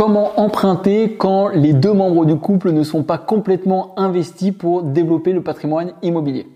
Comment 0.00 0.40
emprunter 0.40 1.18
quand 1.18 1.48
les 1.48 1.74
deux 1.74 1.92
membres 1.92 2.24
du 2.24 2.34
couple 2.36 2.70
ne 2.70 2.82
sont 2.84 3.02
pas 3.02 3.18
complètement 3.18 3.92
investis 3.98 4.50
pour 4.50 4.82
développer 4.82 5.34
le 5.34 5.42
patrimoine 5.42 5.92
immobilier 6.00 6.48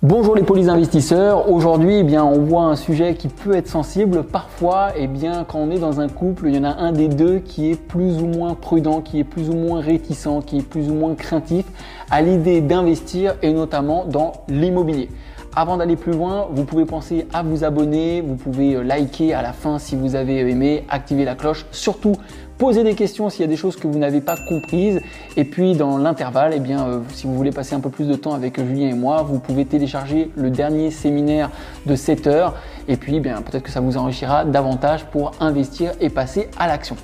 Bonjour 0.00 0.36
les 0.36 0.44
polis 0.44 0.68
investisseurs. 0.68 1.50
Aujourd'hui, 1.50 1.96
eh 1.96 2.02
bien, 2.04 2.22
on 2.22 2.38
voit 2.38 2.66
un 2.66 2.76
sujet 2.76 3.16
qui 3.16 3.26
peut 3.26 3.56
être 3.56 3.66
sensible. 3.66 4.22
Parfois, 4.22 4.90
eh 4.96 5.08
bien, 5.08 5.42
quand 5.42 5.58
on 5.58 5.72
est 5.72 5.80
dans 5.80 6.00
un 6.00 6.08
couple, 6.08 6.46
il 6.46 6.54
y 6.54 6.58
en 6.60 6.64
a 6.64 6.76
un 6.76 6.92
des 6.92 7.08
deux 7.08 7.40
qui 7.40 7.72
est 7.72 7.74
plus 7.74 8.22
ou 8.22 8.28
moins 8.28 8.54
prudent, 8.54 9.00
qui 9.00 9.18
est 9.18 9.24
plus 9.24 9.50
ou 9.50 9.54
moins 9.54 9.80
réticent, 9.80 10.44
qui 10.46 10.58
est 10.58 10.62
plus 10.62 10.88
ou 10.88 10.94
moins 10.94 11.16
craintif 11.16 11.64
à 12.12 12.22
l'idée 12.22 12.60
d'investir 12.60 13.34
et 13.42 13.52
notamment 13.52 14.04
dans 14.04 14.30
l'immobilier. 14.46 15.08
Avant 15.56 15.76
d'aller 15.76 15.94
plus 15.94 16.10
loin, 16.10 16.48
vous 16.50 16.64
pouvez 16.64 16.84
penser 16.84 17.28
à 17.32 17.44
vous 17.44 17.62
abonner, 17.62 18.20
vous 18.20 18.34
pouvez 18.34 18.74
euh, 18.74 18.82
liker 18.82 19.34
à 19.34 19.40
la 19.40 19.52
fin 19.52 19.78
si 19.78 19.94
vous 19.94 20.16
avez 20.16 20.40
aimé, 20.40 20.84
activer 20.88 21.24
la 21.24 21.36
cloche, 21.36 21.64
surtout 21.70 22.16
poser 22.58 22.82
des 22.82 22.94
questions 22.94 23.30
s'il 23.30 23.42
y 23.42 23.44
a 23.44 23.46
des 23.48 23.56
choses 23.56 23.76
que 23.76 23.86
vous 23.86 24.00
n'avez 24.00 24.20
pas 24.20 24.34
comprises. 24.48 25.00
Et 25.36 25.44
puis 25.44 25.74
dans 25.74 25.96
l'intervalle, 25.96 26.54
eh 26.56 26.72
euh, 26.72 26.98
si 27.12 27.28
vous 27.28 27.34
voulez 27.34 27.52
passer 27.52 27.76
un 27.76 27.80
peu 27.80 27.88
plus 27.88 28.08
de 28.08 28.16
temps 28.16 28.34
avec 28.34 28.58
Julien 28.58 28.88
et 28.88 28.94
moi, 28.94 29.22
vous 29.22 29.38
pouvez 29.38 29.64
télécharger 29.64 30.32
le 30.34 30.50
dernier 30.50 30.90
séminaire 30.90 31.50
de 31.86 31.94
7 31.94 32.26
heures. 32.26 32.54
Et 32.88 32.96
puis, 32.96 33.16
eh 33.16 33.20
peut-être 33.20 33.62
que 33.62 33.70
ça 33.70 33.80
vous 33.80 33.96
enrichira 33.96 34.44
davantage 34.44 35.04
pour 35.04 35.32
investir 35.38 35.92
et 36.00 36.10
passer 36.10 36.48
à 36.58 36.66
l'action. 36.66 36.96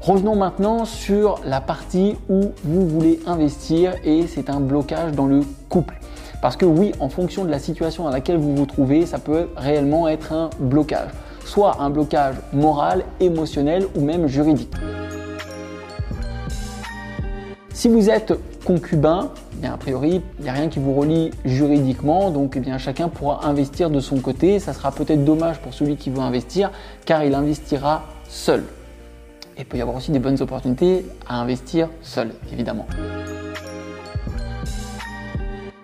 Revenons 0.00 0.36
maintenant 0.36 0.84
sur 0.84 1.40
la 1.44 1.60
partie 1.60 2.14
où 2.28 2.52
vous 2.62 2.88
voulez 2.88 3.18
investir 3.26 3.94
et 4.04 4.28
c'est 4.28 4.50
un 4.50 4.60
blocage 4.60 5.10
dans 5.10 5.26
le 5.26 5.40
couple. 5.68 5.98
Parce 6.40 6.56
que 6.56 6.64
oui, 6.64 6.92
en 7.00 7.08
fonction 7.08 7.44
de 7.44 7.50
la 7.50 7.58
situation 7.58 8.04
dans 8.04 8.10
laquelle 8.10 8.36
vous 8.36 8.54
vous 8.54 8.66
trouvez, 8.66 9.06
ça 9.06 9.18
peut 9.18 9.48
réellement 9.56 10.06
être 10.06 10.32
un 10.32 10.50
blocage. 10.60 11.10
Soit 11.44 11.80
un 11.80 11.90
blocage 11.90 12.36
moral, 12.52 13.04
émotionnel 13.20 13.86
ou 13.96 14.00
même 14.02 14.28
juridique. 14.28 14.72
Si 17.72 17.88
vous 17.88 18.10
êtes 18.10 18.34
concubin, 18.64 19.30
bien 19.54 19.72
a 19.72 19.76
priori, 19.76 20.20
il 20.38 20.42
n'y 20.42 20.48
a 20.48 20.52
rien 20.52 20.68
qui 20.68 20.78
vous 20.78 20.94
relie 20.94 21.30
juridiquement, 21.44 22.30
donc 22.30 22.54
eh 22.56 22.60
bien, 22.60 22.78
chacun 22.78 23.08
pourra 23.08 23.46
investir 23.46 23.90
de 23.90 24.00
son 24.00 24.18
côté. 24.18 24.58
Ça 24.60 24.72
sera 24.72 24.92
peut-être 24.92 25.24
dommage 25.24 25.58
pour 25.58 25.74
celui 25.74 25.96
qui 25.96 26.10
veut 26.10 26.20
investir, 26.20 26.70
car 27.04 27.24
il 27.24 27.34
investira 27.34 28.04
seul. 28.28 28.64
Et 29.56 29.62
il 29.62 29.64
peut 29.64 29.76
y 29.76 29.80
avoir 29.80 29.96
aussi 29.96 30.12
des 30.12 30.18
bonnes 30.20 30.40
opportunités 30.40 31.06
à 31.28 31.40
investir 31.40 31.88
seul, 32.02 32.30
évidemment. 32.52 32.86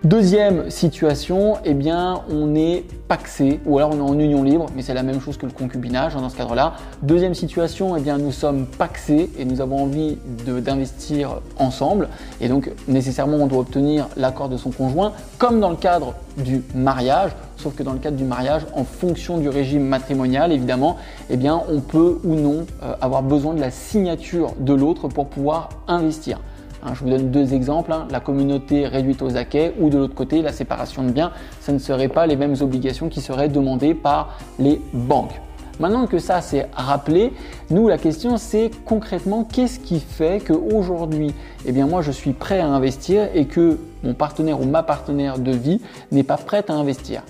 Deuxième 0.05 0.69
situation, 0.69 1.55
eh 1.65 1.73
bien, 1.73 2.21
on 2.29 2.53
est 2.53 2.83
paxé 3.07 3.59
ou 3.65 3.79
alors 3.79 3.89
on 3.91 3.97
est 3.97 4.11
en 4.11 4.19
union 4.19 4.43
libre, 4.43 4.67
mais 4.75 4.83
c'est 4.83 4.93
la 4.93 5.01
même 5.01 5.19
chose 5.19 5.35
que 5.35 5.47
le 5.47 5.51
concubinage 5.51 6.15
hein, 6.15 6.21
dans 6.21 6.29
ce 6.29 6.37
cadre-là. 6.37 6.73
Deuxième 7.01 7.33
situation, 7.33 7.97
eh 7.97 8.01
bien, 8.01 8.19
nous 8.19 8.31
sommes 8.31 8.67
paxés 8.67 9.31
et 9.39 9.45
nous 9.45 9.61
avons 9.61 9.81
envie 9.81 10.19
d'investir 10.45 11.41
ensemble 11.57 12.07
et 12.39 12.47
donc 12.49 12.69
nécessairement 12.87 13.37
on 13.37 13.47
doit 13.47 13.61
obtenir 13.61 14.07
l'accord 14.15 14.47
de 14.47 14.57
son 14.57 14.69
conjoint, 14.69 15.11
comme 15.39 15.59
dans 15.59 15.71
le 15.71 15.75
cadre 15.75 16.13
du 16.37 16.61
mariage. 16.75 17.31
Sauf 17.57 17.73
que 17.73 17.81
dans 17.81 17.93
le 17.93 17.99
cadre 17.99 18.17
du 18.17 18.25
mariage, 18.25 18.61
en 18.75 18.83
fonction 18.83 19.39
du 19.39 19.49
régime 19.49 19.87
matrimonial, 19.87 20.51
évidemment, 20.51 20.97
eh 21.31 21.35
bien, 21.35 21.63
on 21.67 21.79
peut 21.79 22.19
ou 22.23 22.35
non 22.35 22.67
euh, 22.83 22.93
avoir 23.01 23.23
besoin 23.23 23.55
de 23.55 23.59
la 23.59 23.71
signature 23.71 24.53
de 24.59 24.73
l'autre 24.73 25.07
pour 25.07 25.29
pouvoir 25.29 25.69
investir. 25.87 26.39
Hein, 26.85 26.91
je 26.93 27.03
vous 27.03 27.09
donne 27.09 27.31
deux 27.31 27.55
exemples, 27.55 27.91
hein. 27.91 28.07
la 28.11 28.19
communauté 28.19 28.85
réduite 28.85 29.23
aux 29.23 29.37
acquets 29.37 29.73
ou 29.79 29.89
de 29.89 29.97
l'autre 29.97 30.13
côté 30.13 30.43
la 30.43 30.51
séparation 30.51 31.03
de 31.03 31.09
biens. 31.09 31.31
Ce 31.61 31.71
ne 31.71 31.79
seraient 31.79 32.09
pas 32.09 32.27
les 32.27 32.35
mêmes 32.35 32.55
obligations 32.61 33.09
qui 33.09 33.21
seraient 33.21 33.49
demandées 33.49 33.95
par 33.95 34.37
les 34.59 34.79
banques. 34.93 35.41
Maintenant 35.79 36.05
que 36.05 36.19
ça 36.19 36.41
c'est 36.41 36.69
rappelé, 36.73 37.33
nous 37.71 37.87
la 37.87 37.97
question 37.97 38.37
c'est 38.37 38.69
concrètement 38.85 39.43
qu'est-ce 39.43 39.79
qui 39.79 39.99
fait 39.99 40.41
qu'aujourd'hui, 40.45 41.33
eh 41.65 41.71
bien 41.71 41.87
moi 41.87 42.03
je 42.03 42.11
suis 42.11 42.33
prêt 42.33 42.59
à 42.59 42.67
investir 42.67 43.29
et 43.33 43.45
que 43.45 43.79
mon 44.03 44.13
partenaire 44.13 44.61
ou 44.61 44.65
ma 44.65 44.83
partenaire 44.83 45.39
de 45.39 45.51
vie 45.51 45.81
n'est 46.11 46.23
pas 46.23 46.37
prête 46.37 46.69
à 46.69 46.73
investir? 46.73 47.23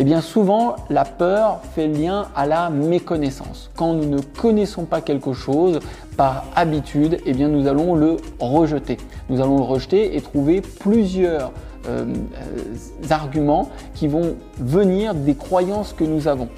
Eh 0.00 0.04
bien 0.04 0.22
souvent, 0.22 0.76
la 0.88 1.04
peur 1.04 1.60
fait 1.74 1.86
lien 1.86 2.28
à 2.34 2.46
la 2.46 2.70
méconnaissance. 2.70 3.70
Quand 3.76 3.92
nous 3.92 4.06
ne 4.06 4.18
connaissons 4.22 4.86
pas 4.86 5.02
quelque 5.02 5.34
chose 5.34 5.78
par 6.16 6.46
habitude, 6.56 7.18
eh 7.26 7.34
bien 7.34 7.48
nous 7.48 7.68
allons 7.68 7.94
le 7.94 8.16
rejeter. 8.38 8.96
Nous 9.28 9.42
allons 9.42 9.58
le 9.58 9.64
rejeter 9.64 10.16
et 10.16 10.22
trouver 10.22 10.62
plusieurs 10.62 11.52
euh, 11.86 12.06
euh, 12.06 13.10
arguments 13.10 13.68
qui 13.94 14.08
vont 14.08 14.36
venir 14.58 15.14
des 15.14 15.34
croyances 15.34 15.92
que 15.92 16.04
nous 16.04 16.28
avons. 16.28 16.48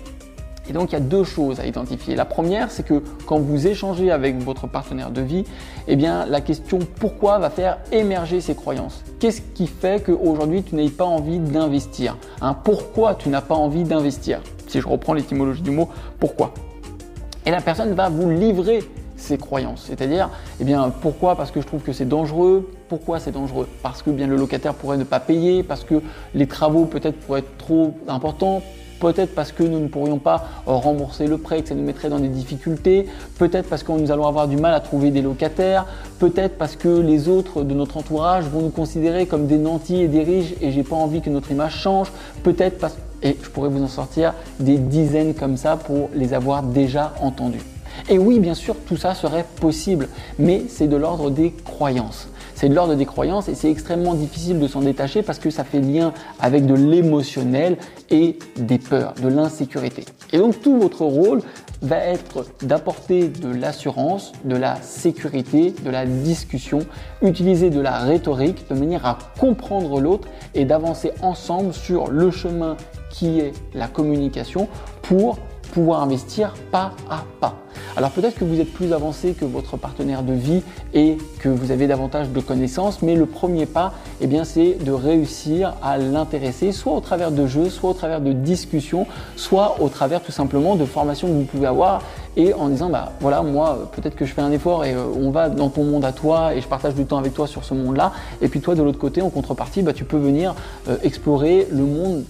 Et 0.69 0.73
donc 0.73 0.91
il 0.91 0.95
y 0.95 0.97
a 0.97 1.00
deux 1.00 1.25
choses 1.25 1.61
à 1.61 1.67
identifier. 1.67 2.15
La 2.15 2.25
première, 2.25 2.71
c'est 2.71 2.84
que 2.84 3.03
quand 3.27 3.39
vous 3.39 3.67
échangez 3.67 4.11
avec 4.11 4.39
votre 4.39 4.67
partenaire 4.67 5.11
de 5.11 5.21
vie, 5.21 5.45
eh 5.89 5.97
bien 5.97 6.25
la 6.27 6.41
question 6.41 6.78
pourquoi 7.00 7.39
va 7.39 7.50
faire 7.50 7.78
émerger 7.91 8.41
ces 8.41 8.55
croyances? 8.55 9.03
Qu'est-ce 9.19 9.43
qui 9.55 9.67
fait 9.67 10.05
qu'aujourd'hui 10.05 10.62
tu 10.62 10.75
n'aies 10.75 10.89
pas 10.89 11.05
envie 11.05 11.39
d'investir? 11.39 12.17
Hein, 12.41 12.55
Pourquoi 12.62 13.15
tu 13.15 13.28
n'as 13.28 13.41
pas 13.41 13.55
envie 13.55 13.84
d'investir? 13.84 14.41
Si 14.69 14.81
je 14.81 14.89
reprends 14.89 15.15
l'étymologie 15.15 15.62
du 15.62 15.71
mot, 15.71 15.89
pourquoi? 16.19 16.55
Et 17.44 17.50
la 17.50 17.61
personne 17.61 17.93
va 17.94 18.09
vous 18.09 18.31
livrer 18.31 18.84
ses 19.17 19.39
croyances. 19.39 19.84
C'est-à-dire, 19.87 20.31
eh 20.61 20.65
bien, 20.65 20.93
pourquoi? 21.00 21.37
Parce 21.37 21.50
que 21.50 21.61
je 21.61 21.67
trouve 21.67 21.83
que 21.83 21.93
c'est 21.93 22.09
dangereux. 22.09 22.71
Pourquoi 22.89 23.21
c'est 23.21 23.33
dangereux? 23.33 23.69
Parce 23.83 24.03
que 24.03 24.11
bien 24.11 24.27
le 24.27 24.37
locataire 24.37 24.75
pourrait 24.75 24.97
ne 24.97 25.05
pas 25.05 25.21
payer, 25.21 25.62
parce 25.62 25.84
que 25.84 26.03
les 26.34 26.47
travaux 26.47 26.84
peut-être 26.84 27.19
pourraient 27.21 27.41
être 27.41 27.56
trop 27.56 27.94
importants, 28.09 28.62
peut-être 29.03 29.35
parce 29.35 29.51
que 29.51 29.65
nous 29.65 29.81
ne 29.81 29.89
pourrions 29.89 30.19
pas 30.19 30.45
euh, 30.69 30.73
rembourser 30.73 31.27
le 31.27 31.37
prêt, 31.37 31.61
que 31.63 31.69
ça 31.69 31.75
nous 31.75 31.83
mettrait 31.83 32.09
dans 32.09 32.21
des 32.21 32.29
difficultés, 32.29 33.07
peut-être 33.37 33.69
parce 33.69 33.83
que 33.83 33.91
nous 33.91 34.13
allons 34.13 34.29
avoir 34.29 34.47
du 34.47 34.57
mal 34.57 34.73
à 34.73 34.81
trouver 34.81 35.11
des 35.11 35.23
locataires, 35.23 35.87
peut-être 36.21 36.57
parce 36.57 36.77
que 36.77 37.01
les 37.01 37.29
autres 37.29 37.65
de 37.65 37.75
notre 37.75 37.97
entourage 37.97 38.45
vont 38.45 38.62
nous 38.62 38.71
considérer 38.71 39.27
comme 39.27 39.49
des 39.49 39.59
nantis 39.59 40.03
et 40.03 40.09
des 40.09 40.23
riches 40.23 40.55
et 40.61 40.71
j'ai 40.71 40.85
pas 40.85 40.95
envie 40.95 41.21
que 41.21 41.31
notre 41.31 41.51
image 41.51 41.81
change, 41.81 42.12
peut-être 42.45 42.79
parce 42.79 42.97
et 43.25 43.37
je 43.41 43.49
pourrais 43.51 43.69
vous 43.69 43.83
en 43.83 43.89
sortir 43.89 44.35
des 44.59 44.79
dizaines 44.79 45.35
comme 45.35 45.57
ça 45.57 45.77
pour 45.77 46.11
les 46.12 46.35
avoir 46.35 46.65
déjà 46.65 47.15
entendus. 47.21 47.62
Et 48.09 48.19
oui, 48.19 48.41
bien 48.41 48.55
sûr, 48.55 48.75
tout 48.87 48.97
ça 48.97 49.15
serait 49.15 49.47
possible, 49.61 50.09
mais 50.39 50.65
c'est 50.69 50.89
de 50.89 50.97
l'ordre 50.97 51.31
des 51.31 51.53
croyances. 51.65 52.29
C'est 52.55 52.69
de 52.69 52.75
l'ordre 52.75 52.95
des 52.95 53.07
croyances 53.07 53.49
et 53.49 53.55
c'est 53.55 53.71
extrêmement 53.71 54.15
difficile 54.15 54.59
de 54.59 54.69
s'en 54.69 54.81
détacher 54.81 55.23
parce 55.23 55.39
que 55.39 55.51
ça 55.51 55.65
fait 55.65 55.81
lien 55.81 56.13
avec 56.41 56.67
de 56.67 56.75
l'émotionnel 56.75 57.77
et 58.11 58.39
des 58.57 58.79
peurs, 58.79 59.15
de 59.23 59.29
l'insécurité. 59.29 60.05
Et 60.33 60.39
donc 60.39 60.61
tout 60.61 60.79
votre 60.79 61.05
rôle 61.05 61.41
va 61.83 61.99
être 61.99 62.47
d'apporter 62.62 63.29
de 63.29 63.49
l'assurance, 63.49 64.33
de 64.45 64.57
la 64.57 64.77
sécurité, 64.83 65.75
de 65.85 65.91
la 65.91 66.07
discussion, 66.07 66.81
utiliser 67.23 67.71
de 67.71 67.81
la 67.81 67.99
rhétorique 67.99 68.69
de 68.71 68.75
manière 68.75 69.05
à 69.05 69.19
comprendre 69.39 70.01
l'autre 70.01 70.29
et 70.55 70.65
d'avancer 70.65 71.12
ensemble 71.23 71.73
sur 71.73 72.09
le 72.09 72.31
chemin 72.31 72.77
qui 73.11 73.41
est 73.41 73.53
la 73.75 73.89
communication 73.89 74.69
pour 75.03 75.39
pouvoir 75.72 76.03
investir 76.03 76.55
pas 76.71 76.93
à 77.10 77.25
pas. 77.41 77.56
Alors 77.97 78.10
peut-être 78.10 78.38
que 78.38 78.44
vous 78.44 78.60
êtes 78.60 78.72
plus 78.72 78.93
avancé 78.93 79.33
que 79.33 79.44
votre 79.44 79.77
partenaire 79.77 80.22
de 80.22 80.33
vie 80.33 80.62
et 80.94 81.19
que 81.41 81.49
vous 81.49 81.71
avez 81.71 81.87
davantage 81.87 82.31
de 82.31 82.41
connaissances, 82.41 83.03
mais 83.03 83.16
le 83.16 83.27
premier 83.27 83.66
pas, 83.66 83.93
eh 84.21 84.27
bien, 84.27 84.44
c'est 84.44 84.75
de 84.82 84.93
réussir 84.93 85.75
à 85.82 85.99
l'intéresser, 85.99 86.72
soit 86.72 86.93
au 86.93 87.00
travers 87.00 87.32
de 87.32 87.47
jeux, 87.47 87.69
soit 87.69 87.91
au 87.91 87.94
travers 87.94 88.21
de 88.21 88.32
discussions, 88.32 89.06
soit 89.37 89.77
au 89.81 89.88
travers 89.88 90.22
tout 90.22 90.32
simplement 90.32 90.77
de 90.77 90.84
formations 90.84 91.28
que 91.28 91.32
vous 91.32 91.44
pouvez 91.44 91.66
avoir 91.66 92.03
et 92.37 92.55
en 92.55 92.69
disant 92.69 92.88
bah 92.88 93.12
voilà 93.21 93.43
moi 93.43 93.91
peut-être 93.94 94.16
que 94.16 94.25
je 94.25 94.32
fais 94.32 94.41
un 94.41 94.53
effort 94.53 94.87
et 94.87 94.94
euh, 94.94 95.05
on 95.15 95.31
va 95.31 95.50
dans 95.50 95.69
ton 95.69 95.84
monde 95.84 96.03
à 96.05 96.12
toi 96.12 96.55
et 96.55 96.62
je 96.62 96.66
partage 96.66 96.94
du 96.94 97.05
temps 97.05 97.19
avec 97.19 97.34
toi 97.34 97.47
sur 97.47 97.62
ce 97.62 97.75
monde 97.75 97.97
là 97.97 98.12
et 98.41 98.49
puis 98.49 98.61
toi 98.61 98.75
de 98.75 98.82
l'autre 98.82 98.99
côté 98.99 99.21
en 99.21 99.28
contrepartie 99.28 99.82
bah, 99.82 99.93
tu 99.93 100.05
peux 100.05 100.16
venir 100.16 100.55
euh, 100.88 100.97
explorer 101.03 101.69
le 101.71 101.84
monde 101.84 102.25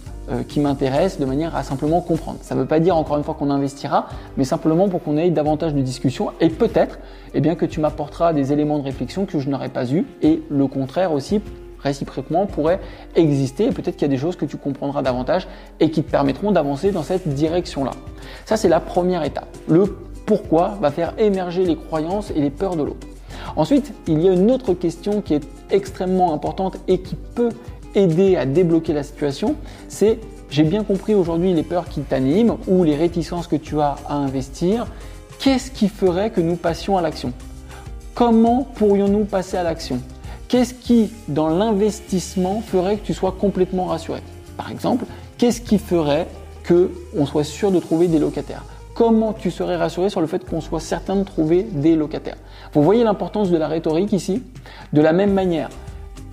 qui 0.49 0.61
m'intéresse 0.61 1.19
de 1.19 1.25
manière 1.25 1.55
à 1.57 1.63
simplement 1.63 2.01
comprendre. 2.01 2.39
Ça 2.43 2.55
ne 2.55 2.61
veut 2.61 2.67
pas 2.67 2.81
dire 2.81 2.97
encore 2.97 3.17
une 3.17 3.25
fois 3.25 3.35
qu'on 3.35 3.51
investira, 3.51 4.09
mais 4.37 4.45
simplement 4.45 4.89
pour 4.89 5.03
qu'on 5.03 5.17
ait 5.17 5.31
davantage 5.31 5.75
de 5.75 5.81
discussions 5.81 6.31
et 6.41 6.49
peut-être 6.49 6.99
eh 7.35 7.41
bien, 7.41 7.55
que 7.55 7.67
tu 7.67 7.81
m'apporteras 7.81 8.33
des 8.33 8.53
éléments 8.53 8.79
de 8.79 8.85
réflexion 8.85 9.27
que 9.27 9.39
je 9.39 9.49
n'aurais 9.49 9.69
pas 9.69 9.91
eu 9.91 10.07
et 10.23 10.43
le 10.51 10.67
contraire 10.67 11.13
aussi 11.13 11.41
réciproquement 11.83 12.47
pourrait 12.47 12.81
exister 13.17 13.67
et 13.67 13.71
peut-être 13.71 13.97
qu'il 13.97 14.03
y 14.03 14.11
a 14.11 14.15
des 14.15 14.19
choses 14.19 14.37
que 14.37 14.45
tu 14.45 14.57
comprendras 14.57 15.03
davantage 15.03 15.49
et 15.81 15.91
qui 15.91 16.03
te 16.03 16.11
permettront 16.11 16.53
d'avancer 16.53 16.93
dans 16.93 17.03
cette 17.03 17.29
direction-là. 17.29 17.93
Ça, 18.45 18.57
c'est 18.57 18.69
la 18.69 18.81
première 18.81 19.25
étape. 19.25 19.49
Le 19.69 19.97
pourquoi 20.27 20.79
va 20.81 20.91
faire 20.91 21.15
émerger 21.19 21.65
les 21.65 21.77
croyances 21.77 22.31
et 22.31 22.41
les 22.41 22.51
peurs 22.51 22.77
de 22.77 22.85
l'autre. 22.85 23.07
Ensuite, 23.57 23.93
il 24.07 24.23
y 24.23 24.29
a 24.29 24.33
une 24.33 24.51
autre 24.51 24.73
question 24.75 25.21
qui 25.21 25.35
est 25.35 25.47
extrêmement 25.71 26.33
importante 26.33 26.79
et 26.87 27.01
qui 27.01 27.17
peut 27.17 27.51
aider 27.95 28.37
à 28.37 28.47
débloquer 28.47 28.93
la 28.93 29.03
situation, 29.03 29.57
c'est 29.89 30.19
j'ai 30.51 30.65
bien 30.65 30.85
compris 30.85 31.15
aujourd'hui 31.15 31.55
les 31.55 31.63
peurs 31.63 31.89
qui 31.89 32.03
t'animent 32.03 32.59
ou 32.67 32.85
les 32.85 32.95
réticences 32.95 33.47
que 33.47 33.57
tu 33.57 33.81
as 33.81 33.97
à 34.07 34.15
investir. 34.15 34.87
Qu'est-ce 35.39 35.71
qui 35.71 35.89
ferait 35.89 36.31
que 36.31 36.43
nous 36.43 36.57
passions 36.57 36.99
à 36.99 37.03
l'action? 37.03 37.33
Comment 38.15 38.65
pourrions-nous 38.75 39.25
passer 39.25 39.57
à 39.57 39.63
l'action? 39.63 40.01
Qu'est-ce 40.49 40.75
qui, 40.75 41.11
dans 41.29 41.49
l'investissement, 41.49 42.61
ferait 42.61 42.99
que 42.99 43.07
tu 43.07 43.15
sois 43.15 43.33
complètement 43.33 43.87
rassuré? 43.87 44.21
Par 44.59 44.71
exemple, 44.71 45.07
qu'est-ce 45.39 45.63
qui 45.63 45.79
ferait 45.79 46.29
que 46.63 46.91
on 47.17 47.25
soit 47.25 47.45
sûr 47.45 47.71
de 47.71 47.81
trouver 47.81 48.09
des 48.09 48.19
locataires? 48.19 48.65
Comment 48.95 49.33
tu 49.33 49.51
serais 49.51 49.77
rassuré 49.77 50.11
sur 50.11 50.21
le 50.21 50.27
fait 50.27 50.45
qu'on 50.45 50.61
soit 50.61 50.81
certain 50.81 51.17
de 51.17 51.25
trouver 51.25 51.63
des 51.63 51.97
locataires? 51.97 52.37
Vous 52.75 52.83
voyez 52.83 53.05
l'importance 53.05 53.51
de 53.51 53.57
la 53.57 53.69
rhétorique 53.69 54.13
ici? 54.13 54.43
De 54.93 55.01
la 55.01 55.15
même 55.15 55.33
manière, 55.33 55.71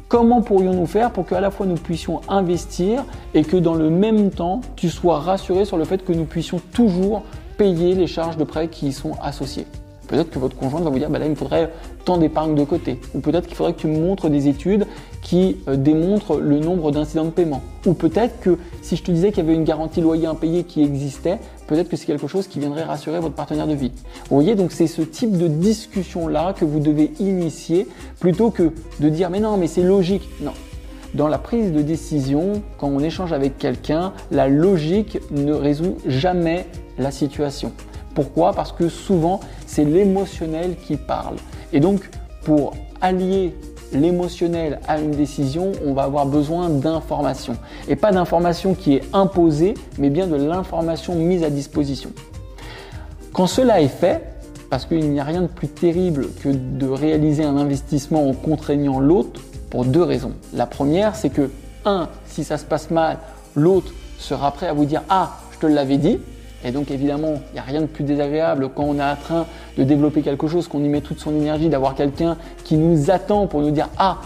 comment 0.10 0.42
pourrions-nous 0.42 0.88
faire 0.88 1.12
pour 1.12 1.26
qu'à 1.26 1.40
la 1.40 1.52
fois 1.52 1.68
nous 1.68 1.76
puissions 1.76 2.20
investir 2.28 3.06
et 3.34 3.44
que 3.44 3.56
dans 3.56 3.76
le 3.76 3.90
même 3.90 4.32
temps, 4.32 4.60
tu 4.76 4.90
sois 4.90 5.20
rassuré 5.20 5.64
sur 5.64 5.78
le 5.78 5.86
fait 5.86 6.04
que 6.04 6.12
nous 6.12 6.26
puissions 6.26 6.60
toujours 6.74 7.24
payer 7.58 7.94
les 7.94 8.08
charges 8.08 8.36
de 8.36 8.44
prêt 8.44 8.68
qui 8.68 8.88
y 8.88 8.94
sont 8.94 9.14
associées 9.22 9.68
Peut-être 10.10 10.32
que 10.32 10.40
votre 10.40 10.56
conjointe 10.56 10.84
va 10.84 10.90
vous 10.90 10.98
dire, 10.98 11.10
bah 11.10 11.20
là, 11.20 11.26
il 11.26 11.32
me 11.32 11.36
faudrait 11.36 11.72
tant 12.04 12.18
d'épargne 12.18 12.56
de 12.56 12.64
côté. 12.64 13.00
Ou 13.14 13.20
peut-être 13.20 13.46
qu'il 13.46 13.56
faudrait 13.56 13.74
que 13.74 13.80
tu 13.80 13.88
me 13.88 14.00
montres 14.00 14.28
des 14.28 14.48
études 14.48 14.88
qui 15.22 15.58
euh, 15.68 15.76
démontrent 15.76 16.38
le 16.38 16.60
nombre 16.60 16.92
d'incidents 16.92 17.26
de 17.26 17.30
paiement. 17.30 17.62
Ou 17.86 17.94
peut-être 17.94 18.40
que 18.40 18.58
si 18.82 18.96
je 18.96 19.04
te 19.04 19.12
disais 19.12 19.32
qu'il 19.32 19.44
y 19.44 19.48
avait 19.48 19.56
une 19.56 19.64
garantie 19.64 20.02
loyer 20.02 20.26
impayé 20.26 20.64
qui 20.64 20.82
existait, 20.82 21.38
peut-être 21.68 21.90
que 21.90 21.96
c'est 21.96 22.08
quelque 22.08 22.28
chose 22.28 22.48
qui 22.48 22.60
viendrait 22.60 22.84
rassurer 22.84 23.20
votre 23.20 23.36
partenaire 23.36 23.68
de 23.68 23.76
vie. 23.76 23.92
Vous 24.30 24.36
voyez, 24.36 24.56
donc 24.56 24.72
c'est 24.72 24.88
ce 24.88 25.04
type 25.04 25.38
de 25.38 25.48
discussion-là 25.48 26.54
que 26.54 26.66
vous 26.66 26.80
devez 26.80 27.12
initier 27.20 27.88
plutôt 28.20 28.50
que 28.50 28.72
de 29.00 29.10
dire, 29.10 29.30
mais 29.30 29.40
non, 29.40 29.58
mais 29.58 29.68
c'est 29.68 29.84
logique. 29.84 30.28
Non. 30.42 30.54
Dans 31.14 31.28
la 31.28 31.38
prise 31.38 31.72
de 31.72 31.82
décision, 31.82 32.64
quand 32.80 32.88
on 32.88 33.00
échange 33.00 33.32
avec 33.32 33.60
quelqu'un, 33.60 34.14
la 34.32 34.48
logique 34.48 35.20
ne 35.30 35.54
résout 35.54 35.98
jamais 36.08 36.66
la 36.98 37.12
situation. 37.12 37.72
Pourquoi 38.20 38.52
Parce 38.52 38.74
que 38.74 38.90
souvent, 38.90 39.40
c'est 39.66 39.86
l'émotionnel 39.86 40.76
qui 40.76 40.98
parle. 40.98 41.38
Et 41.72 41.80
donc, 41.80 42.10
pour 42.44 42.74
allier 43.00 43.56
l'émotionnel 43.94 44.82
à 44.90 45.00
une 45.00 45.12
décision, 45.12 45.72
on 45.86 45.94
va 45.94 46.04
avoir 46.04 46.26
besoin 46.26 46.68
d'informations. 46.68 47.56
Et 47.88 47.96
pas 47.96 48.12
d'informations 48.12 48.74
qui 48.74 48.96
est 48.96 49.04
imposée, 49.14 49.74
mais 49.98 50.10
bien 50.10 50.28
de 50.28 50.36
l'information 50.36 51.16
mise 51.16 51.46
à 51.46 51.50
disposition. 51.50 52.10
Quand 53.32 53.48
cela 53.48 53.80
est 53.80 53.88
fait, 53.88 54.22
parce 54.70 54.86
qu'il 54.86 55.10
n'y 55.10 55.22
a 55.22 55.24
rien 55.24 55.44
de 55.44 55.48
plus 55.48 55.70
terrible 55.70 56.28
que 56.44 56.50
de 56.50 56.90
réaliser 56.90 57.46
un 57.46 57.56
investissement 57.56 58.28
en 58.28 58.34
contraignant 58.34 59.00
l'autre, 59.00 59.40
pour 59.70 59.86
deux 59.86 60.04
raisons. 60.04 60.34
La 60.54 60.66
première, 60.66 61.16
c'est 61.16 61.30
que, 61.30 61.50
un, 61.86 62.10
si 62.26 62.44
ça 62.44 62.58
se 62.58 62.66
passe 62.66 62.92
mal, 62.92 63.20
l'autre 63.56 63.94
sera 64.18 64.52
prêt 64.52 64.68
à 64.68 64.74
vous 64.74 64.84
dire 64.84 65.04
Ah, 65.08 65.38
je 65.54 65.60
te 65.60 65.68
l'avais 65.68 65.98
dit, 65.98 66.20
et 66.64 66.72
donc 66.72 66.92
évidemment, 66.92 67.36
il 67.52 67.54
n'y 67.54 67.60
a 67.60 67.64
rien 67.64 67.82
de 67.82 67.86
plus 67.86 68.04
désagréable 68.04 68.70
quand 68.76 68.84
on 68.84 69.00
est 69.00 69.04
en 69.04 69.16
train 69.16 69.46
de 69.78 69.84
développer 69.84 70.22
quelque 70.22 70.48
chose, 70.48 70.68
qu'on 70.68 70.84
y 70.84 70.90
met 70.90 71.02
toute 71.02 71.20
son 71.20 71.32
énergie, 71.36 71.70
d'avoir 71.70 71.96
quelqu'un 71.96 72.38
qui 72.64 72.76
nous 72.76 73.10
attend 73.12 73.48
pour 73.48 73.62
nous 73.62 73.72
dire 73.72 73.90
Ah, 73.98 74.18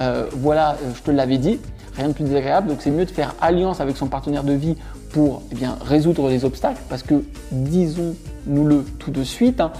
euh, 0.00 0.26
voilà, 0.32 0.72
euh, 0.72 0.90
je 0.94 1.02
te 1.02 1.10
l'avais 1.10 1.38
dit. 1.38 1.58
Rien 1.94 2.08
de 2.08 2.14
plus 2.14 2.24
désagréable. 2.24 2.68
Donc 2.68 2.78
c'est 2.80 2.90
mieux 2.90 3.04
de 3.04 3.10
faire 3.10 3.34
alliance 3.42 3.80
avec 3.80 3.96
son 3.98 4.06
partenaire 4.06 4.44
de 4.44 4.54
vie 4.54 4.76
pour 5.12 5.42
eh 5.52 5.66
résoudre 5.84 6.30
les 6.30 6.44
obstacles. 6.46 6.80
Parce 6.88 7.02
que, 7.02 7.22
disons-nous-le 7.50 8.84
tout 8.98 9.10
de 9.10 9.22
suite, 9.22 9.60
hein, 9.60 9.72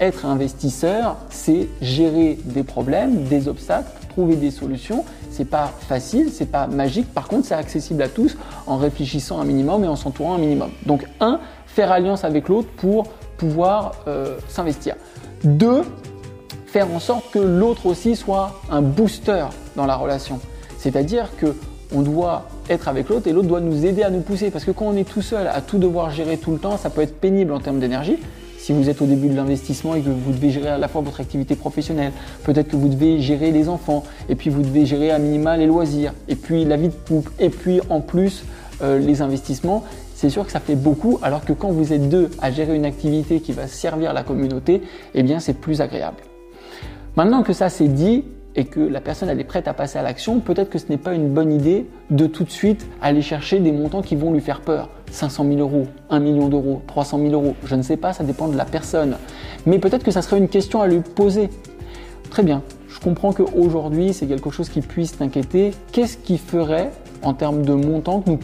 être 0.00 0.24
investisseur, 0.24 1.16
c'est 1.28 1.68
gérer 1.82 2.38
des 2.44 2.62
problèmes, 2.62 3.24
des 3.24 3.48
obstacles, 3.48 3.90
trouver 4.08 4.36
des 4.36 4.50
solutions. 4.50 5.04
C'est 5.30 5.44
pas 5.44 5.72
facile, 5.88 6.30
c'est 6.32 6.50
pas 6.50 6.66
magique. 6.66 7.12
Par 7.12 7.28
contre, 7.28 7.46
c'est 7.46 7.54
accessible 7.54 8.02
à 8.02 8.08
tous 8.08 8.36
en 8.66 8.76
réfléchissant 8.76 9.40
un 9.40 9.44
minimum 9.44 9.84
et 9.84 9.88
en 9.88 9.96
s'entourant 9.96 10.34
un 10.34 10.38
minimum. 10.38 10.70
Donc, 10.86 11.04
un, 11.20 11.40
faire 11.66 11.92
alliance 11.92 12.24
avec 12.24 12.48
l'autre 12.48 12.68
pour 12.76 13.04
pouvoir 13.36 13.92
euh, 14.08 14.36
s'investir. 14.48 14.96
Deux, 15.44 15.82
faire 16.66 16.90
en 16.92 16.98
sorte 16.98 17.30
que 17.30 17.38
l'autre 17.38 17.86
aussi 17.86 18.16
soit 18.16 18.60
un 18.70 18.82
booster 18.82 19.46
dans 19.76 19.86
la 19.86 19.96
relation. 19.96 20.40
C'est-à-dire 20.78 21.30
que 21.38 21.54
on 21.94 22.02
doit 22.02 22.48
être 22.68 22.88
avec 22.88 23.08
l'autre 23.08 23.28
et 23.28 23.32
l'autre 23.32 23.48
doit 23.48 23.60
nous 23.60 23.86
aider 23.86 24.02
à 24.02 24.10
nous 24.10 24.20
pousser. 24.20 24.50
Parce 24.50 24.64
que 24.64 24.70
quand 24.70 24.86
on 24.86 24.96
est 24.96 25.08
tout 25.08 25.22
seul 25.22 25.46
à 25.46 25.60
tout 25.60 25.78
devoir 25.78 26.10
gérer 26.10 26.36
tout 26.36 26.50
le 26.50 26.58
temps, 26.58 26.76
ça 26.76 26.90
peut 26.90 27.00
être 27.00 27.18
pénible 27.18 27.52
en 27.52 27.60
termes 27.60 27.80
d'énergie. 27.80 28.18
Si 28.68 28.74
vous 28.74 28.90
êtes 28.90 29.00
au 29.00 29.06
début 29.06 29.30
de 29.30 29.34
l'investissement 29.34 29.94
et 29.94 30.02
que 30.02 30.10
vous 30.10 30.30
devez 30.30 30.50
gérer 30.50 30.68
à 30.68 30.76
la 30.76 30.88
fois 30.88 31.00
votre 31.00 31.22
activité 31.22 31.56
professionnelle, 31.56 32.12
peut-être 32.44 32.68
que 32.68 32.76
vous 32.76 32.90
devez 32.90 33.18
gérer 33.18 33.50
les 33.50 33.70
enfants, 33.70 34.04
et 34.28 34.34
puis 34.34 34.50
vous 34.50 34.60
devez 34.60 34.84
gérer 34.84 35.10
à 35.10 35.18
minima 35.18 35.56
les 35.56 35.64
loisirs, 35.64 36.12
et 36.28 36.34
puis 36.34 36.66
la 36.66 36.76
vie 36.76 36.88
de 36.88 36.94
couple, 37.08 37.32
et 37.38 37.48
puis 37.48 37.80
en 37.88 38.02
plus 38.02 38.44
euh, 38.82 38.98
les 38.98 39.22
investissements, 39.22 39.84
c'est 40.14 40.28
sûr 40.28 40.44
que 40.44 40.52
ça 40.52 40.60
fait 40.60 40.74
beaucoup, 40.74 41.18
alors 41.22 41.46
que 41.46 41.54
quand 41.54 41.70
vous 41.70 41.94
êtes 41.94 42.10
deux 42.10 42.28
à 42.42 42.50
gérer 42.50 42.76
une 42.76 42.84
activité 42.84 43.40
qui 43.40 43.52
va 43.52 43.68
servir 43.68 44.12
la 44.12 44.22
communauté, 44.22 44.82
eh 45.14 45.22
bien 45.22 45.40
c'est 45.40 45.54
plus 45.54 45.80
agréable. 45.80 46.18
Maintenant 47.16 47.44
que 47.44 47.54
ça 47.54 47.70
c'est 47.70 47.88
dit 47.88 48.24
et 48.54 48.66
que 48.66 48.80
la 48.80 49.00
personne 49.00 49.30
elle 49.30 49.40
est 49.40 49.44
prête 49.44 49.66
à 49.66 49.72
passer 49.72 49.98
à 49.98 50.02
l'action, 50.02 50.40
peut-être 50.40 50.68
que 50.68 50.78
ce 50.78 50.90
n'est 50.90 50.98
pas 50.98 51.14
une 51.14 51.30
bonne 51.30 51.54
idée 51.54 51.86
de 52.10 52.26
tout 52.26 52.44
de 52.44 52.50
suite 52.50 52.86
aller 53.00 53.22
chercher 53.22 53.60
des 53.60 53.72
montants 53.72 54.02
qui 54.02 54.14
vont 54.14 54.30
lui 54.30 54.42
faire 54.42 54.60
peur. 54.60 54.90
500 55.10 55.44
000 55.44 55.58
euros, 55.58 55.86
1 56.10 56.18
million 56.20 56.48
d'euros, 56.48 56.82
300 56.86 57.18
000 57.18 57.32
euros, 57.32 57.54
je 57.64 57.74
ne 57.74 57.82
sais 57.82 57.96
pas, 57.96 58.12
ça 58.12 58.24
dépend 58.24 58.48
de 58.48 58.56
la 58.56 58.64
personne. 58.64 59.16
Mais 59.66 59.78
peut-être 59.78 60.04
que 60.04 60.10
ça 60.10 60.22
serait 60.22 60.38
une 60.38 60.48
question 60.48 60.80
à 60.82 60.86
lui 60.86 61.00
poser. 61.00 61.50
Très 62.30 62.42
bien, 62.42 62.62
je 62.88 63.00
comprends 63.00 63.32
qu'aujourd'hui 63.32 64.12
c'est 64.12 64.26
quelque 64.26 64.50
chose 64.50 64.68
qui 64.68 64.80
puisse 64.80 65.16
t'inquiéter. 65.16 65.72
Qu'est-ce 65.92 66.18
qui 66.18 66.38
ferait 66.38 66.90
en 67.22 67.34
termes 67.34 67.62
de 67.62 67.72
montant 67.72 68.20
que 68.20 68.30
nous 68.30 68.38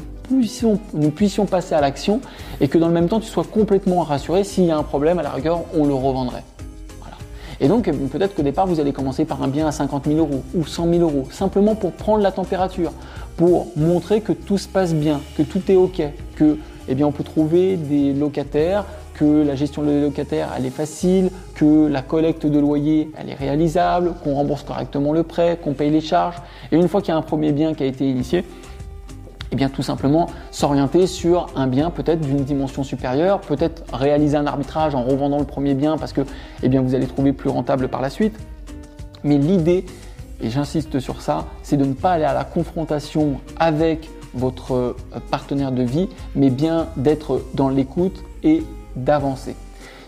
puissions, 1.11 1.46
passer 1.46 1.75
à 1.75 1.81
l'action 1.81 2.20
et 2.61 2.69
que 2.69 2.78
dans 2.78 2.88
le 2.88 2.94
même 2.94 3.08
temps 3.08 3.20
tu 3.20 3.28
sois 3.28 3.44
complètement 3.44 4.02
rassuré 4.02 4.43
s'il 4.43 4.64
y 4.64 4.70
a 4.70 4.76
un 4.76 4.82
problème, 4.82 5.19
à 5.19 5.22
la 5.22 5.31
rigueur, 5.31 5.61
on 5.76 5.84
le 5.84 5.93
revendrait? 5.93 6.44
Voilà. 7.00 7.16
Et 7.61 7.69
donc 7.69 7.90
peut-être 8.11 8.34
qu'au 8.34 8.43
départ 8.43 8.66
vous 8.66 8.81
allez 8.81 8.93
commencer 8.93 9.26
par 9.26 9.43
un 9.43 9.49
bien 9.49 9.66
à 9.66 9.72
50 9.72 10.06
000 10.06 10.19
euros 10.19 10.43
ou 10.55 10.64
100 10.64 10.88
000 10.88 11.02
euros, 11.02 11.28
simplement 11.31 11.75
pour 11.75 11.93
prendre 11.93 12.22
la 12.22 12.32
température, 12.32 12.93
pour 13.36 13.69
montrer 13.76 14.20
que 14.20 14.32
tout 14.32 14.58
se 14.58 14.69
passe 14.69 14.94
bien, 14.94 15.20
que 15.36 15.42
tout 15.42 15.62
est 15.69 15.76
ok, 15.76 16.02
que 16.36 16.58
eh 16.88 17.02
on 17.02 17.12
peut 17.12 17.25
trouver 17.25 17.76
des 17.76 18.12
locataires, 18.12 18.84
que 19.14 19.42
la 19.42 19.54
gestion 19.54 19.82
des 19.82 20.00
locataires 20.00 20.50
est 20.62 20.70
facile, 20.70 21.31
que 21.54 21.86
la 21.86 22.02
collecte 22.02 22.46
de 22.46 22.58
loyer 22.58 23.10
elle 23.19 23.31
est 23.31 23.34
réalisable, 23.34 24.12
qu'on 24.22 24.34
rembourse 24.34 24.64
correctement 24.64 25.12
le 25.12 25.22
prêt, 25.22 25.58
qu'on 25.62 25.72
paye 25.72 25.90
les 25.90 26.00
charges. 26.00 26.36
Et 26.72 26.76
une 26.76 26.88
fois 26.88 27.00
qu'il 27.00 27.10
y 27.10 27.14
a 27.14 27.16
un 27.16 27.22
premier 27.22 27.52
bien 27.52 27.75
qui 27.75 27.84
a 27.84 27.86
été 27.86 28.08
initié, 28.08 28.44
eh 29.52 29.56
bien 29.56 29.69
tout 29.69 29.82
simplement 29.82 30.28
s'orienter 30.50 31.06
sur 31.06 31.46
un 31.54 31.69
bien 31.69 31.90
peut-être 31.90 32.20
d'une 32.20 32.42
dimension 32.44 32.82
supérieure, 32.82 33.40
peut-être 33.40 33.84
réaliser 33.92 34.37
un 34.37 34.46
arbitrage 34.46 34.94
en 34.94 35.04
revendant 35.04 35.38
le 35.38 35.44
premier 35.44 35.75
bien 35.75 35.96
parce 35.96 36.12
que 36.12 36.22
eh 36.62 36.69
bien 36.69 36.82
vous 36.82 36.94
allez 36.94 37.06
trouver 37.06 37.32
plus 37.32 37.50
rentable 37.50 37.88
par 37.88 38.02
la 38.02 38.10
suite. 38.10 38.37
Mais 39.22 39.38
l'idée, 39.38 39.87
et 40.40 40.50
j'insiste 40.50 41.00
sur 41.00 41.22
ça, 41.22 41.46
c'est 41.62 41.76
de 41.76 41.84
ne 41.84 41.94
pas 41.94 42.12
aller 42.12 42.25
à 42.25 42.34
la 42.34 42.44
confrontation 42.44 43.40
avec 43.58 44.08
votre 44.34 44.96
partenaire 45.31 45.72
de 45.72 45.82
vie, 45.82 46.08
mais 46.34 46.50
bien 46.50 46.88
d'être 46.96 47.42
dans 47.54 47.69
l'écoute 47.69 48.25
et 48.42 48.62
d'avancer. 48.96 49.56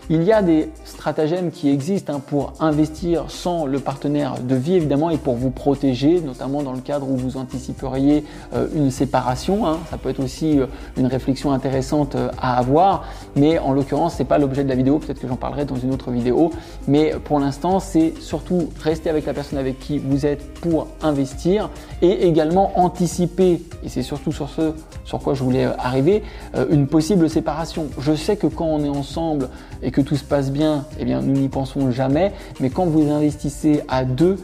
Il 0.09 0.23
y 0.23 0.31
a 0.31 0.41
des 0.41 0.69
stratagèmes 0.85 1.51
qui 1.51 1.69
existent 1.69 2.13
hein, 2.13 2.21
pour 2.25 2.53
investir 2.61 3.25
sans 3.27 3.65
le 3.65 3.79
partenaire 3.79 4.35
de 4.41 4.55
vie 4.55 4.75
évidemment 4.75 5.09
et 5.09 5.17
pour 5.17 5.35
vous 5.35 5.49
protéger, 5.49 6.21
notamment 6.21 6.63
dans 6.63 6.71
le 6.71 6.79
cadre 6.79 7.09
où 7.09 7.17
vous 7.17 7.35
anticiperiez 7.35 8.23
euh, 8.53 8.67
une 8.73 8.89
séparation. 8.89 9.67
Hein. 9.67 9.79
Ça 9.89 9.97
peut 9.97 10.07
être 10.07 10.23
aussi 10.23 10.59
euh, 10.59 10.67
une 10.95 11.07
réflexion 11.07 11.51
intéressante 11.51 12.15
euh, 12.15 12.29
à 12.41 12.57
avoir, 12.57 13.03
mais 13.35 13.59
en 13.59 13.73
l'occurrence 13.73 14.13
c'est 14.15 14.23
pas 14.23 14.37
l'objet 14.37 14.63
de 14.63 14.69
la 14.69 14.75
vidéo. 14.75 14.97
Peut-être 14.97 15.19
que 15.19 15.27
j'en 15.27 15.35
parlerai 15.35 15.65
dans 15.65 15.75
une 15.75 15.93
autre 15.93 16.09
vidéo, 16.09 16.51
mais 16.87 17.13
pour 17.25 17.41
l'instant 17.41 17.81
c'est 17.81 18.13
surtout 18.21 18.69
rester 18.79 19.09
avec 19.09 19.25
la 19.25 19.33
personne 19.33 19.59
avec 19.59 19.77
qui 19.77 19.97
vous 19.97 20.25
êtes 20.25 20.53
pour 20.61 20.87
investir 21.01 21.69
et 22.01 22.27
également 22.29 22.79
anticiper. 22.79 23.61
Et 23.83 23.89
c'est 23.89 24.03
surtout 24.03 24.31
sur 24.31 24.47
ce 24.47 24.71
sur 25.03 25.19
quoi 25.19 25.33
je 25.33 25.43
voulais 25.43 25.63
arriver, 25.77 26.21
une 26.69 26.85
possible 26.85 27.29
séparation. 27.29 27.87
Je 27.97 28.13
sais 28.13 28.35
que 28.35 28.47
quand 28.47 28.65
on 28.65 28.83
est 28.83 28.89
ensemble 28.89 29.47
et 29.81 29.89
que 29.89 29.96
tout 30.01 30.15
se 30.15 30.23
passe 30.23 30.51
bien, 30.51 30.85
eh 30.99 31.05
bien, 31.05 31.21
nous 31.21 31.33
n'y 31.39 31.49
pensons 31.49 31.91
jamais. 31.91 32.31
Mais 32.59 32.69
quand 32.69 32.85
vous 32.85 33.09
investissez 33.09 33.81
à 33.87 34.05
deux, 34.05 34.37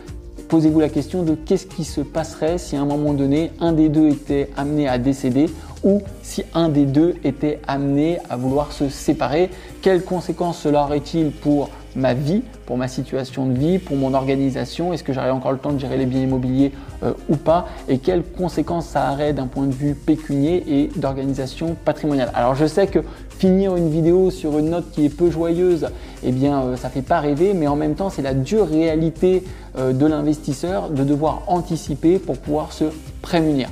posez-vous 0.50 0.80
la 0.80 0.90
question 0.90 1.24
de 1.24 1.36
qu'est-ce 1.36 1.66
qui 1.66 1.84
se 1.84 2.02
passerait 2.02 2.58
si 2.58 2.76
à 2.76 2.82
un 2.82 2.86
moment 2.86 3.14
donné, 3.14 3.52
un 3.60 3.74
des 3.74 3.90
deux 3.90 4.10
était 4.10 4.50
amené 4.58 4.88
à 4.88 4.98
décéder 4.98 5.50
ou 5.84 6.02
si 6.22 6.44
un 6.54 6.70
des 6.70 6.86
deux 6.86 7.16
était 7.24 7.60
amené 7.68 8.20
à 8.30 8.38
vouloir 8.38 8.72
se 8.72 8.90
séparer. 8.90 9.50
Quelles 9.82 10.04
conséquences 10.04 10.60
cela 10.60 10.84
aurait-il 10.84 11.32
pour 11.32 11.70
ma 11.96 12.14
vie, 12.14 12.42
pour 12.66 12.78
ma 12.78 12.88
situation 12.88 13.46
de 13.46 13.58
vie, 13.58 13.80
pour 13.80 13.96
mon 13.96 14.14
organisation 14.14 14.94
Est-ce 14.94 15.04
que 15.04 15.14
j'aurai 15.14 15.30
encore 15.30 15.52
le 15.52 15.58
temps 15.58 15.72
de 15.72 15.80
gérer 15.80 15.98
les 15.98 16.06
biens 16.06 16.22
immobiliers 16.22 16.72
euh, 17.04 17.14
ou 17.30 17.36
pas 17.36 17.68
Et 17.88 17.98
quelles 17.98 18.24
conséquences 18.24 18.88
ça 18.88 19.12
aurait 19.12 19.34
d'un 19.34 19.48
point 19.48 19.66
de 19.66 19.74
vue 19.74 19.96
pécunier 19.96 20.64
et 20.68 20.90
d'organisation 20.96 21.76
patrimoniale 21.86 22.32
Alors 22.34 22.56
je 22.56 22.66
sais 22.66 22.88
que 22.88 23.00
finir 23.38 23.76
une 23.76 23.90
vidéo 23.90 24.32
sur 24.32 24.58
une 24.58 24.70
note 24.70 24.92
qui 24.92 25.06
est 25.06 25.10
peu 25.10 25.30
joyeuse, 25.30 25.88
eh 26.24 26.32
bien 26.32 26.62
euh, 26.62 26.76
ça 26.76 26.90
fait 26.90 27.02
pas 27.02 27.20
rêver, 27.20 27.54
mais 27.54 27.68
en 27.68 27.76
même 27.76 27.96
temps 27.96 28.10
c'est 28.10 28.22
la 28.22 28.34
dure 28.34 28.68
réalité 28.68 29.44
euh, 29.78 29.94
de 29.94 30.06
l'investisseur 30.06 30.90
de 30.90 31.04
devoir 31.04 31.44
anticiper 31.48 32.20
pour 32.20 32.38
pouvoir 32.38 32.74
se 32.74 32.86
prémunir. 33.22 33.70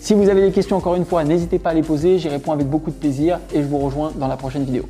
Si 0.00 0.14
vous 0.14 0.28
avez 0.28 0.40
des 0.40 0.52
questions 0.52 0.76
encore 0.76 0.94
une 0.94 1.04
fois, 1.04 1.24
n'hésitez 1.24 1.58
pas 1.58 1.70
à 1.70 1.74
les 1.74 1.82
poser, 1.82 2.18
j'y 2.20 2.28
réponds 2.28 2.52
avec 2.52 2.68
beaucoup 2.68 2.90
de 2.90 2.96
plaisir 2.96 3.40
et 3.52 3.60
je 3.60 3.66
vous 3.66 3.78
rejoins 3.78 4.12
dans 4.16 4.28
la 4.28 4.36
prochaine 4.36 4.62
vidéo. 4.62 4.84